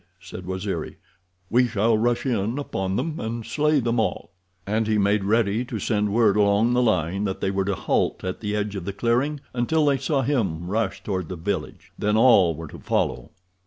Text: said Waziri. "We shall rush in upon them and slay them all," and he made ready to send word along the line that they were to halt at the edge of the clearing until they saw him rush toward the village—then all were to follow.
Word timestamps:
said 0.19 0.47
Waziri. 0.47 0.95
"We 1.51 1.67
shall 1.67 1.95
rush 1.95 2.25
in 2.25 2.57
upon 2.57 2.95
them 2.95 3.19
and 3.19 3.45
slay 3.45 3.79
them 3.79 3.99
all," 3.99 4.31
and 4.65 4.87
he 4.87 4.97
made 4.97 5.23
ready 5.25 5.63
to 5.65 5.77
send 5.77 6.11
word 6.11 6.35
along 6.37 6.73
the 6.73 6.81
line 6.81 7.25
that 7.25 7.39
they 7.39 7.51
were 7.51 7.65
to 7.65 7.75
halt 7.75 8.23
at 8.23 8.39
the 8.39 8.55
edge 8.55 8.75
of 8.75 8.85
the 8.85 8.93
clearing 8.93 9.41
until 9.53 9.85
they 9.85 9.99
saw 9.99 10.23
him 10.23 10.65
rush 10.71 11.03
toward 11.03 11.29
the 11.29 11.35
village—then 11.35 12.17
all 12.17 12.55
were 12.55 12.69
to 12.69 12.79
follow. 12.79 13.29